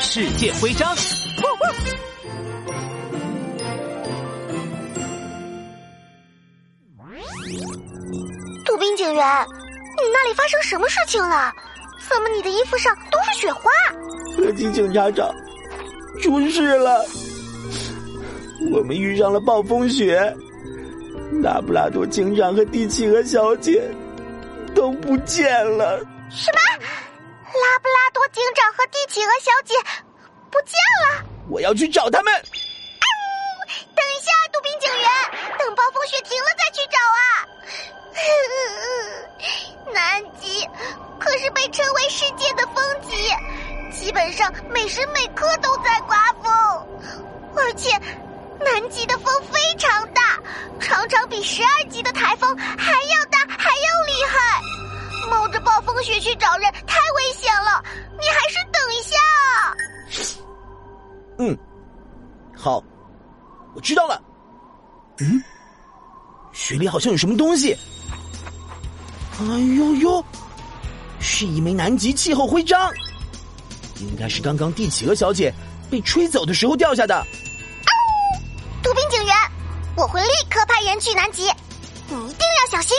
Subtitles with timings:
[0.00, 0.94] 世界徽章。
[8.64, 9.46] 杜宾警员，
[9.96, 11.52] 你那里发生什么事情了？
[12.08, 13.70] 怎么你的衣服上都是雪花？
[14.36, 15.28] 柯基警察长，
[16.22, 17.04] 出事了！
[18.72, 20.34] 我们遇上了暴风雪，
[21.42, 23.82] 拉布拉多警长和帝企鹅小姐
[24.74, 25.98] 都不见了。
[26.30, 26.60] 什么？
[27.60, 29.74] 拉布拉多警长和帝企鹅小姐
[30.50, 30.72] 不见
[31.04, 31.24] 了？
[31.48, 32.32] 我要去找他们。
[33.94, 35.08] 等一下，杜宾警员，
[35.58, 37.20] 等暴风雪停了再去找啊！
[39.92, 40.66] 南极
[41.18, 43.28] 可是被称为世界的风极，
[43.90, 46.86] 基本上每时每刻都在刮风，
[47.56, 47.90] 而且
[48.60, 50.38] 南极的风非常大，
[50.80, 52.85] 常常比十二级的台风还
[56.26, 57.80] 去找人太危险了，
[58.18, 59.16] 你还是等一下
[59.46, 59.76] 啊！
[61.38, 61.56] 嗯，
[62.52, 62.82] 好，
[63.76, 64.20] 我知道了。
[65.18, 65.40] 嗯，
[66.52, 67.78] 雪里好像有什么东西。
[69.38, 69.44] 哎
[69.76, 70.24] 呦呦，
[71.20, 72.92] 是一枚南极气候徽章，
[74.00, 75.54] 应该是刚刚蒂企鹅小姐
[75.88, 77.24] 被吹走的时候掉下的。
[78.82, 79.36] 杜宾警员，
[79.96, 81.44] 我会立刻派人去南极，
[82.08, 82.96] 你一定要小心。